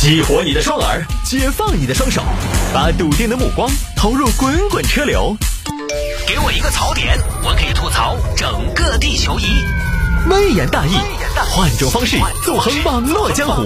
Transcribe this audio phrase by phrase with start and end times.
[0.00, 2.22] 激活你的双耳，解放你的双手，
[2.72, 5.36] 把笃定的目光投入滚滚车流。
[6.24, 9.64] 给我一个槽点，我可以吐槽整个地球仪。
[10.30, 10.92] 微言大义，
[11.50, 13.64] 换种方式纵横网络江湖。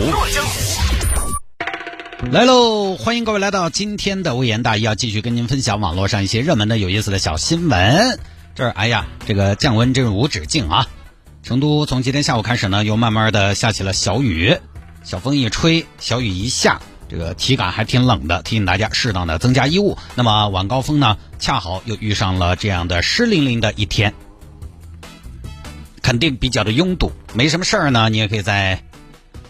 [2.30, 2.96] 来喽！
[2.96, 8.18] 欢迎各位来到今天的微言大义，要继续跟您分享网络上一些热门的、有意思的小新闻。
[8.54, 10.86] 这儿，哎呀，这个降温真是无止境啊！
[11.42, 14.56] 成都从今天下午开始呢，又慢慢的下起了小雨，
[15.02, 19.98] 小风一吹，小雨一下，这个体感还挺冷的，提醒大家适当的增加衣物。
[20.14, 24.14] 那么晚高峰呢，恰好又遇上了这样的湿淋淋的一天，
[26.02, 27.12] 肯定比较的拥堵。
[27.34, 28.82] 没什么事儿呢，你也可以在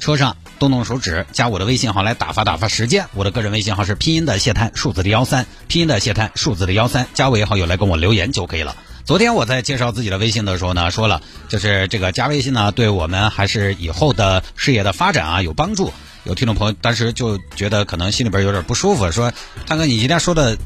[0.01, 3.07] 车上动动手指，加我的微信号来打发打发时间。
[3.15, 8.75] 我的个人微信号是拼音的谢探，数字的幺三，拼音的谢探，数字的幺三，加为好友来跟我留言就可以了。
[9.05, 15.93] 昨天我在介绍自己的微信的时候呢，说了，就是这个加微信呢，对我们还是以后的事业的发展啊有帮助。
[16.23, 19.33] 有听众朋友当时就觉得可能心里边有点不舒服，说
[19.67, 20.57] ：“大哥，你今天说的，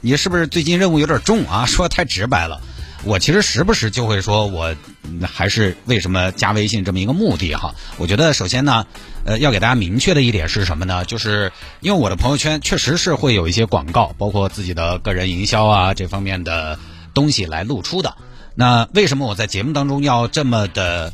[0.00, 1.66] 你是不是最近任务有点重啊？
[1.66, 2.62] 说的太直白了。”
[3.04, 4.74] 我其实时不时就会说，我
[5.22, 7.74] 还是为什么加微信这么一个目的哈。
[7.98, 8.86] 我觉得首先呢，
[9.26, 11.04] 呃，要给大家明确的一点是什么呢？
[11.04, 16.78] 就是因为我的朋友圈确实是会有一些广告，包括自己的个人营销啊这方面的。
[17.14, 18.16] 东西来露出的，
[18.54, 21.12] 那为什么我在节目当中要这么的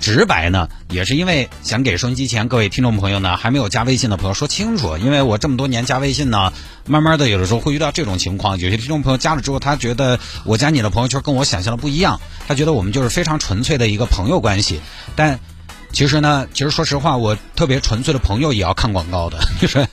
[0.00, 0.68] 直白呢？
[0.88, 4.96] 也是因为想给收音机前各位听众朋友呢，还没有加微信的朋友说清楚。
[4.96, 6.52] 因为我这么多年加微信呢，
[6.86, 14.80] 慢慢的有的时候会遇到这种情况，有些听众朋友加了之后，他觉得我加你的朋友圈跟我想象的不一样，他觉得我们就是非常纯粹的一个朋友关系。
[15.16, 15.38] 但
[15.92, 19.86] 其实呢，其实说实话，我特别纯粹的朋友也要看广告的， 就是，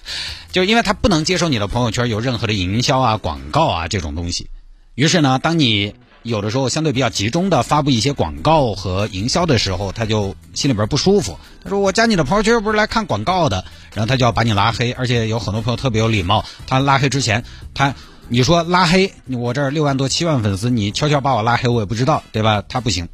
[0.52, 4.50] 就因为他不能接受你的朋友圈有任何的营销啊、广告啊这种东西。
[4.98, 11.38] 于是呢，当你有的时候相对比较集中的发布一些广告和营销的时候，他就心里边不舒服。
[11.64, 14.92] 他说：“我加你的朋友圈不是来看广告的。”然后他就要把你拉黑。
[14.94, 17.94] 而且有很多朋友特别有礼貌，他拉黑之前，他
[18.28, 22.64] 你说拉黑，我这儿六万多七万粉丝，你悄悄把我拉黑，我也不知道，对吧？
[22.68, 23.08] 他不行，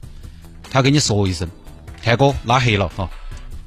[0.71, 1.49] 他给你说一声
[2.01, 3.09] ：“开哥拉黑了哈，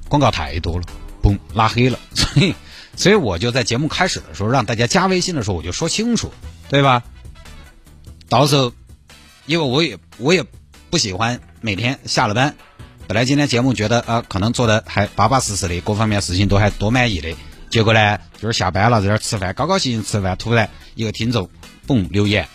[0.09, 0.85] 广告太多了，
[1.23, 1.99] 嘣拉黑了。
[2.17, 2.55] ”所以，
[2.97, 6.33] 所以我就在节目开始的时候让大家加微信的时候，我就说清楚，
[6.71, 7.05] 对吧？
[8.29, 8.73] 到时候，
[9.47, 10.45] 因为我也我也
[10.91, 12.57] 不喜欢每天下了班，
[13.07, 17.37] 本来今天节目觉得啊可能做的还巴巴适适的，各方面事情都还多满意的，
[17.71, 21.49] 结果呢就是下班了在这儿吃饭，高高兴兴吃饭，突然一个听众
[21.87, 22.49] 嘣留言，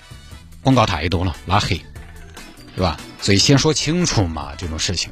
[0.61, 1.81] 广告太多了，拉黑，
[2.75, 2.99] 对吧？
[3.21, 5.11] 所以先说清楚嘛，这种事情。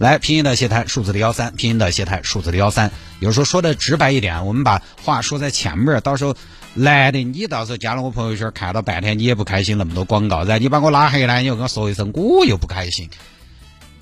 [0.00, 2.90] 来，拼音的谢台，数字的幺三，拼音的谢台，数字的幺三。
[3.18, 6.34] 有时候说的直白一点，我们把话说在前面，到时候
[6.72, 13.10] 来的你到时候加了我朋友圈，看到半天你也不开心，那么多广告，然后你把我拉黑了，你又跟我说一声，我又不开心。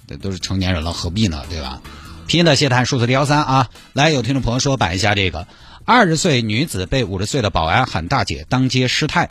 [0.07, 1.43] 这都是成年人了，何必呢？
[1.51, 1.83] 对吧？
[2.29, 3.69] 拼音的谢台，数字的幺三啊。
[3.93, 5.49] 来，有听众朋友说摆一下这个，
[5.85, 9.29] 二十岁女子被五十岁的保安喊大姐，当街失态。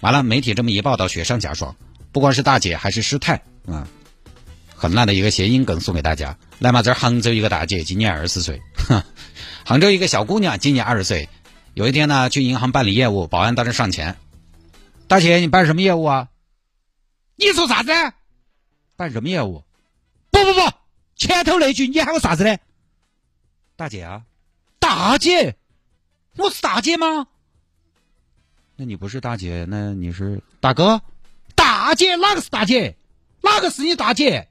[0.00, 1.76] 完了，媒体这么一报道，雪上加霜，
[2.12, 3.86] 不光是大姐，还是失态啊。
[4.80, 8.62] 很烂的一个谐音梗送给大家，来嘛，这杭州一个大姐今年二十岁，
[9.62, 11.28] 杭州一个小姑娘今年二十岁，
[11.74, 14.16] 有一天呢去银行办理业务，保安当时上前，
[15.06, 16.28] 大姐你办什么业务啊？
[17.36, 17.92] 你说啥子？
[18.96, 19.62] 办什么业务？
[20.30, 20.60] 不不不，
[21.14, 22.56] 前头那句你喊我啥子呢？
[23.76, 24.22] 大姐啊，
[24.78, 25.56] 大姐，
[26.38, 27.26] 我是大姐吗？
[28.76, 31.02] 那你不是大姐，那你是大哥？
[31.54, 32.96] 大姐哪个是大姐？
[33.42, 34.48] 哪个是你大姐？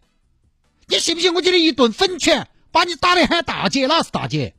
[0.90, 3.86] 你信不信我今天一顿粉拳把你打得喊大姐？
[3.86, 4.56] 哪是大姐？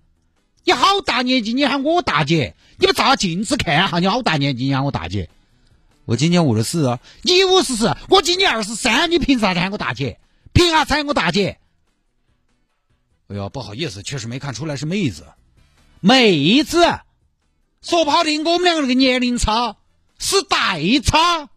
[0.62, 2.54] 你好大年纪，你喊我大姐？
[2.78, 3.98] 你不照镜子看哈？
[3.98, 5.28] 你好大年纪，你喊我大姐？
[6.04, 10.20] 我今年五十四啊，你五十四，我今年二十三，你凭啥子喊我大姐？
[10.52, 11.58] 凭啥子喊我大姐？
[13.26, 15.26] 哎呀，不好意思，确实没看出来是妹子。
[15.98, 17.00] 妹子，
[17.82, 19.76] 说不好听，我们两个那个年龄差
[20.18, 21.48] 是代差。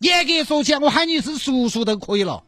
[0.00, 2.44] 严格说起来，我喊你一声叔叔都可以了。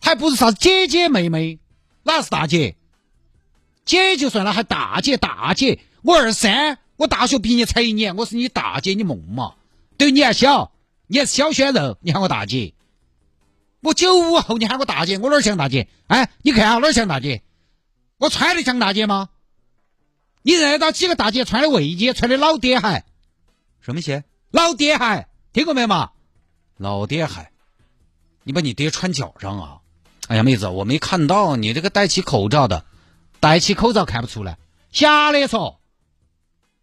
[0.00, 1.58] 还不是啥子姐姐妹妹，
[2.02, 2.76] 哪是大姐？
[3.84, 5.80] 姐就算了，还大姐大姐。
[6.02, 9.54] 我二三，我大学毕业才一年，我是你大姐，你梦嘛？
[9.96, 10.72] 对你还小，
[11.06, 12.74] 你还是小鲜肉，你喊我大姐。
[13.80, 15.88] 我九五后，你喊我大姐，我哪儿像大姐？
[16.06, 17.42] 哎，你看我哪儿像大姐？
[18.18, 19.28] 我穿的像大姐吗？
[20.42, 23.04] 你认得到几个大姐穿的卫衣，穿的老爹鞋？
[23.80, 24.24] 什么鞋？
[24.50, 26.10] 老爹鞋，听过没嘛？
[26.76, 27.50] 老爹鞋，
[28.44, 29.77] 你把你爹穿脚上啊？
[30.28, 32.84] 哎呀，妹子，我没看到你这个戴起口罩的，
[33.40, 34.58] 戴起口罩看不出来，
[34.92, 35.80] 瞎的说。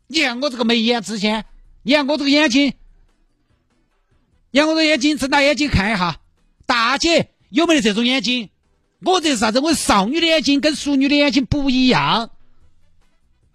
[0.07, 1.45] 你看我这个眉眼之间，
[1.83, 2.73] 你看我这个眼睛，
[4.49, 6.19] 你看我这眼睛，睁大眼睛看一下，
[6.65, 8.49] 大姐有没得这种眼睛？
[9.01, 9.59] 我这是啥子？
[9.59, 12.31] 我少女的眼睛跟淑女的眼睛不一样。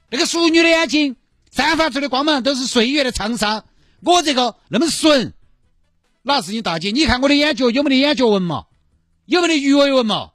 [0.08, 1.16] 那个淑女的眼睛
[1.50, 3.64] 散发出的光芒都是岁月的沧桑，
[4.02, 5.34] 我这个那么纯。
[6.22, 6.92] 哪是你大姐？
[6.92, 8.66] 你看我的眼角有没得眼角纹嘛？
[9.30, 10.32] 有没得鱼尾纹嘛？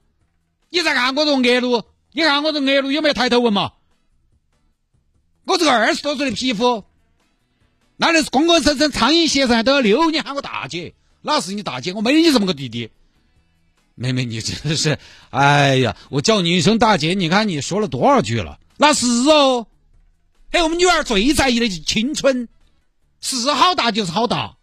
[0.70, 1.84] 你再看我这额路，
[2.14, 3.74] 你看我这额路有没有抬头纹嘛？
[5.44, 6.86] 我这个二十多岁的皮肤，
[7.98, 10.10] 那里是公公生生苍蝇鞋上都要溜。
[10.12, 11.92] 你喊我大姐，哪是你大姐？
[11.92, 12.90] 我没你这么个弟弟。
[13.96, 14.98] 妹妹，你真的是，
[15.30, 18.60] 哎呀，我叫你一声大姐，你看你说了多少句了？
[18.78, 19.68] 那是哦，
[20.52, 22.48] 哎，我们女儿最在意的就是青春，
[23.20, 24.56] 是好大就是好大。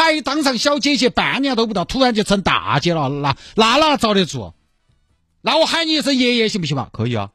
[0.00, 4.54] 才当上小姐姐半年都不到，突然就成大姐了，那那哪遭得住？
[5.42, 6.88] 那我喊你一声爷爷行不行嘛？
[6.92, 7.30] 可以啊，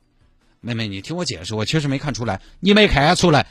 [0.62, 3.48] 妹妹，你听我解释，我确实没看出来，你没看出来，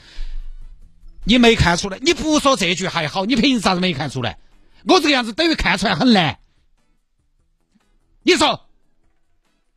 [1.23, 4.37] 你没看出来，你不说这句还好，你凭啥子没看出来？
[4.85, 6.39] 我这个样子等于看出来很难。
[8.23, 8.67] 你说，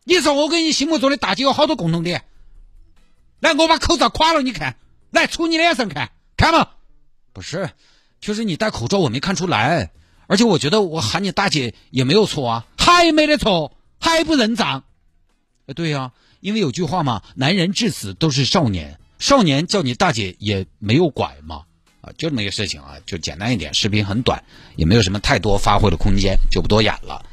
[0.04, 2.24] 你说我跟你心目中的大姐有好多共同点。
[3.40, 4.76] 来，我把口罩垮了，你看，
[5.10, 6.70] 来杵你脸上看，看嘛？
[7.32, 7.70] 不是。
[8.20, 9.90] 就是，你戴口罩我没看出来，
[10.26, 14.84] 而且我觉得我喊你大姐也没有错啊，还没得错，还不认账。
[15.74, 21.62] 对呀，因为有句话嘛，男人至死都是少年，少年叫你大姐也没有拐嘛，
[22.00, 24.42] 啊，就这么一个事情啊，就简单一点，视频很短，
[24.76, 27.24] 也没有什么太多发挥的空间，就不多演了。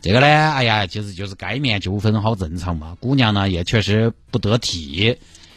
[0.00, 2.96] 这个呢，哎呀，其实就是盖面纠纷，好正常嘛。
[3.00, 5.16] 姑娘呢也确实不得体，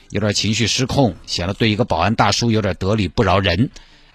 [0.10, 3.70] 有点情绪失控，显得对一个保安大叔有点得理不饶人。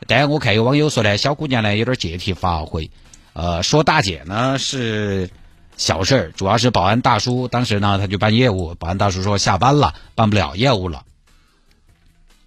[0.07, 2.91] 但我看有网友说呢，小姑娘呢有点借题发挥，
[3.33, 5.31] 呃，说大姐呢是
[5.77, 11.05] 小事儿，主要是保安大叔当时呢他就办业务，保安大叔说下班了，办不了业务了，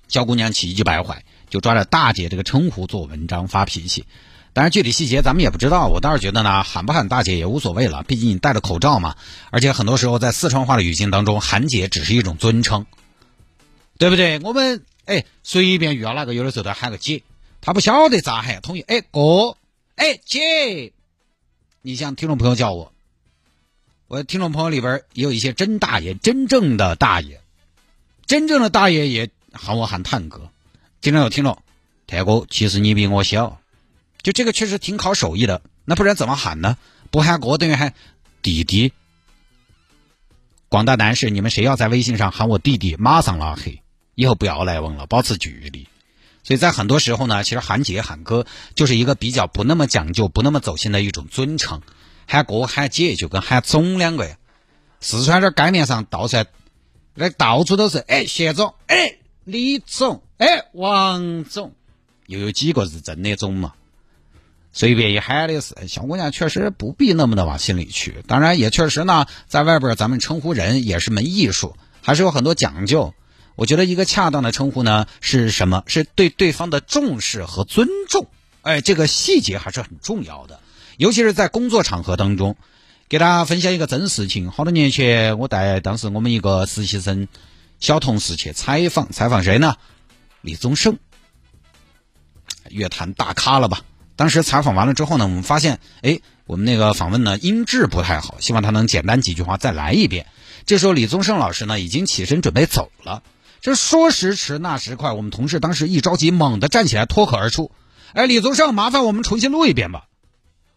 [0.08, 4.06] 小姑娘气急败坏，就抓着大姐这个称呼做文章发脾气。
[4.52, 9.16] 当然具体细节咱们也不知道，我倒是觉得呢，喊不喊大姐也无所谓了，毕竟你戴着口罩嘛，
[9.50, 12.86] 而且很多时候在四川话的语境当中，喊姐只是一种尊称，
[13.98, 14.40] 对不对？
[14.40, 17.24] 我们哎随便遇到哪个有的时候都喊个姐。
[17.66, 19.56] 他不晓得咋喊，同意哎哥，
[19.96, 20.92] 哎姐，
[21.82, 22.92] 你像听众朋友叫我，
[24.10, 27.40] 我听众朋友里边也有一些真大爷，真正的大爷，
[28.26, 30.52] 真正的大爷也喊我喊探哥。
[31.00, 31.58] 经常有听众，
[32.06, 33.62] 探哥，其实你比我小，
[34.22, 36.78] 就这个确实挺考手艺的，那不然怎么喊呢？
[37.12, 37.94] 不喊哥等于喊
[38.42, 38.92] 弟弟。
[40.68, 43.82] 广大男士，你们谁要在微信上喊我弟弟，马上拉黑，
[44.16, 45.88] 以后不要来往了，保持距离。
[46.44, 48.46] 所以在很多时候呢，其实喊姐喊哥
[48.76, 51.82] 就是一个比较不那么讲究、不那么走心的一种尊称。
[52.28, 54.36] 喊哥喊姐就跟喊总两个。
[55.00, 56.38] 四川这街面上到处，
[57.14, 61.74] 那到处都是哎谢总，哎李总，哎王总，
[62.28, 63.74] 又有几个是真的总嘛？
[64.72, 68.24] 随便一喊的是，小姑娘确实不必那么的往心里去。
[68.28, 73.14] 当然也确实呢，在外边咱们称呼人也是门艺术，还是有很多讲究。
[73.56, 75.84] 我觉得一个恰当的称呼呢是什么？
[75.88, 78.28] 是对对方的重视和尊重。
[78.62, 80.60] 哎，这个细节还是很重要的，
[80.98, 82.56] 尤其是在工作场合当中。
[83.10, 87.28] 给大家分享一个真事情：好多年前，我带当时我们一个实习生
[87.80, 89.76] 小同事去采访，采访谁呢？
[90.42, 90.98] 李宗盛，
[92.70, 93.82] 乐坛大咖了吧？
[94.16, 100.26] 当时采访完了之后呢，我们发现，哎，我们那个访问呢音质不太好，希望他能简单几句话再来一遍。
[100.66, 103.22] 这时候，李宗盛老师呢已经起身准备走了。
[103.64, 107.72] 这说时迟，那时快，我们同事当时一着急，猛地站起来，脱口而出
[108.12, 110.10] ：“哎，李宗盛，麻烦我们重新录一遍吧。”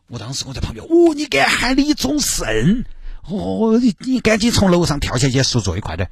[0.06, 2.84] 我当时我在旁边，哦，你敢喊李宗盛？
[3.24, 6.08] 哦，你你赶紧从楼上跳下去赎罪，快点！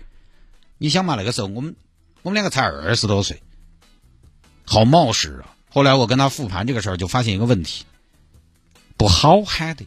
[0.78, 1.76] 你想嘛，那个时候我们
[2.22, 3.40] 我们两个才二十多岁，
[4.64, 5.54] 好冒失啊！
[5.70, 7.84] 后来我跟他复盘这个事儿，就发现一个问题，
[8.96, 9.86] 不好喊的，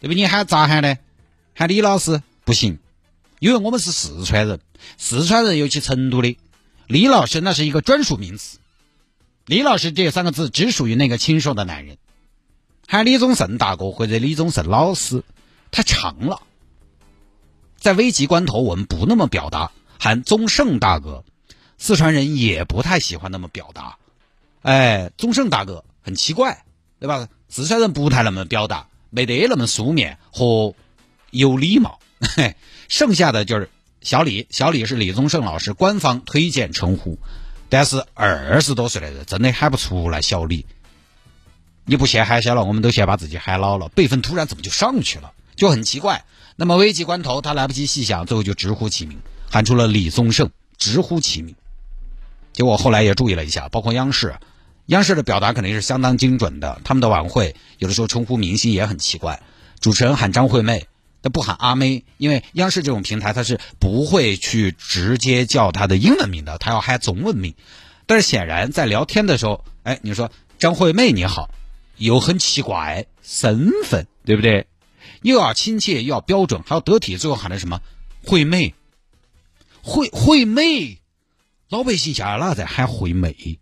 [0.00, 0.14] 对不？
[0.14, 0.96] 你喊咋喊呢？
[1.56, 2.78] 喊李老师不行。
[3.40, 4.60] 因为我们是四川人，
[4.98, 6.36] 四川人尤其成都的
[6.86, 8.58] 李老师那是一个专属名词，
[9.46, 11.96] 李老师这三个字只属于那个清瘦的男人，
[12.86, 15.24] 喊李宗盛大哥或者李宗盛老师
[15.70, 16.42] 太长了，
[17.78, 21.24] 在危急关头我们不那么表达，喊宗盛大哥，
[21.78, 23.96] 四川人也不太喜欢那么表达，
[24.60, 26.66] 哎，宗盛大哥很奇怪，
[26.98, 27.26] 对吧？
[27.48, 30.74] 四川人不太那么表达，没得那么书面和
[31.30, 32.00] 有礼貌。
[32.20, 32.56] 嘿，
[32.88, 33.70] 剩下的就是
[34.02, 37.18] 小李，小李是李宗盛老师官方推荐称呼，
[37.68, 40.66] 但是二十多岁的人真的喊不出来小李。
[41.86, 46.24] 你不先喊小了，我们都先把自己喊老了，辈分突然怎么就上去了，就很奇怪。
[46.56, 49.18] 那么危急关头，他来不及细想，最后就直呼其名，
[49.50, 51.56] 喊出了李宗盛，直呼其名。
[52.52, 54.36] 结果后来也注意了一下，包括央视，
[54.86, 59.42] 央视的表达肯定是相当精准的，他们的晚会有的时候称呼明星也很奇怪。
[59.80, 60.86] 主持人喊张惠妹，
[61.22, 67.54] 他不喊阿妹，因为央视这种平台它是不会去直接叫她的英文名的，他要喊中文名。
[68.06, 71.50] 但是显然在聊天的时候，哎，你说张惠妹你好，
[71.96, 74.66] 又很奇怪身份，对不对？
[75.22, 77.80] 又要亲切又要标准，还要得体，最后喊的什么
[78.24, 78.74] 惠妹？
[79.82, 80.98] 惠惠妹，
[81.68, 83.58] 老百姓下哪在喊惠妹？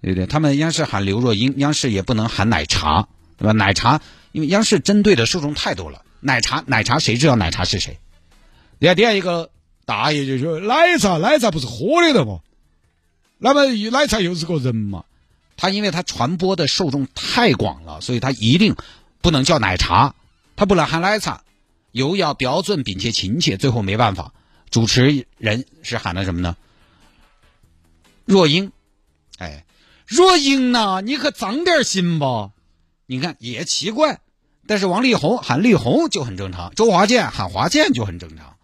[0.00, 0.26] 对不对？
[0.26, 3.52] 他们央视喊刘若英，央视也不能喊奶茶，对吧？
[3.52, 4.00] 奶茶，
[4.32, 6.04] 因为央视针对的受众太多了。
[6.22, 7.98] 奶茶，奶茶，谁知道奶茶是谁？
[8.78, 9.50] 你看，第二一个
[9.84, 12.40] 大爷就说奶茶，奶茶不是喝的的吗？
[13.38, 15.04] 那么奶茶又是个人嘛？
[15.56, 18.76] 他因为他传播的受众太广了，所以他一定
[19.20, 20.14] 不能叫奶茶，
[20.56, 21.42] 他不能喊奶茶，
[21.90, 24.32] 又要标准并且亲切，最后没办法，
[24.70, 26.56] 主持人是喊的什么呢？
[28.24, 28.72] 若英，
[29.38, 29.64] 哎。
[30.04, 32.50] 若英呐，你可长点心吧？
[33.06, 34.20] 你看也奇怪，
[34.66, 38.56] 但是王力宏喊力宏就很正常，周华健喊华健就很正常，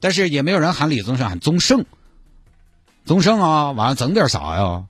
[0.00, 1.84] 但是也没有人喊李宗盛喊宗盛，
[3.04, 4.84] 宗盛啊，晚上整点啥呀？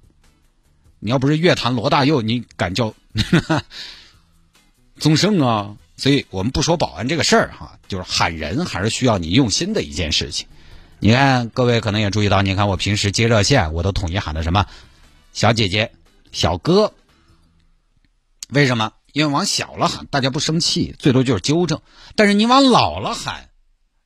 [0.98, 2.92] 你要不是乐坛罗大佑，你敢叫
[4.98, 5.76] 宗盛啊？
[5.96, 10.46] 所以我们不说保安这个事儿哈，就是喊人还是需要你用心的一件事情。
[10.98, 14.66] 你看各位可能也注意到，你看我平时接热线，我都统一喊的什么
[15.32, 15.92] 小姐姐。
[16.30, 16.92] 小哥，
[18.50, 18.92] 为什么？
[19.18, 21.80] 因为往小了喊，大家不生气，最多就是纠正。
[22.14, 23.48] 但是你往老了喊，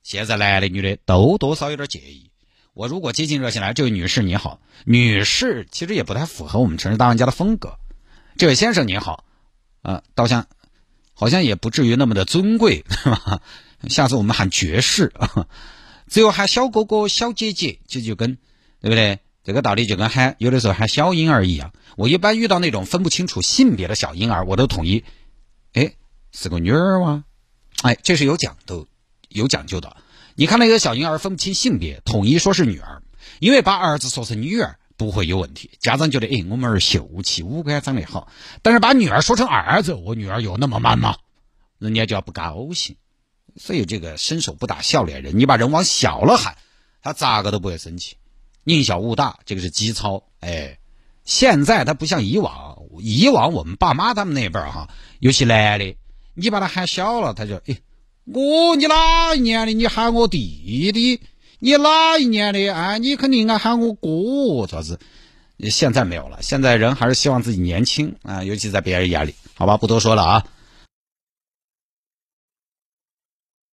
[0.02, 2.30] 现在男的女的都多少有点介意。
[2.72, 7.76] 我如果接进热线来，这位女士你好，女士其实也不太符合我们城市大玩家的风格。
[8.38, 9.26] 这位先生你好，
[9.82, 10.46] 啊，倒像
[11.12, 13.42] 好像也不至于那么的尊贵，对吧？
[13.90, 15.46] 下次我们喊爵士啊，
[16.08, 18.38] 只有喊小哥哥、小姐姐，这就跟
[18.80, 19.18] 对不对？
[19.44, 21.72] 这个道理就跟喊有的时候喊小婴儿一样。
[21.96, 25.04] 我一般遇到那种分不清楚性别的小婴儿，我都统一，
[25.72, 25.94] 哎，
[26.30, 27.24] 是个女儿吗？
[27.82, 28.86] 哎，这是有讲究、
[29.28, 29.96] 有讲究的。
[30.34, 33.02] 你看那个小婴儿分不清性别，统一说是女儿，
[33.40, 35.72] 因为把儿子说成女儿不会有问题。
[35.80, 38.28] 家长觉得，哎，我们儿秀气，五官长得好。
[38.62, 41.16] 但是把女儿说成儿子，我女儿有那么 man 吗？
[41.78, 42.96] 人家就要不高兴。
[43.56, 46.56] 所以这个伸手不打笑脸人，你把人往小了喊，
[47.02, 48.16] 他咋个都不会生气。
[48.64, 50.22] 宁小勿大，这个是基操。
[50.40, 50.78] 哎，
[51.24, 54.88] 现在他不像以往，以往我们爸妈他们那辈儿哈，
[55.20, 55.96] 尤其男的，
[56.34, 57.76] 你把他喊小了，他就哎，
[58.24, 59.72] 我你哪一年的？
[59.72, 61.20] 你喊我弟弟？
[61.58, 62.68] 你哪一年的？
[62.68, 64.98] 啊，你肯定应该喊我哥，咋子？
[65.70, 70.44] 现在没有了，现在人还是希望自己年轻啊，尤其在别人眼里，好吧，不多说了啊。